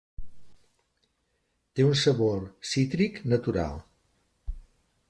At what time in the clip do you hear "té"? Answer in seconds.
1.75-1.85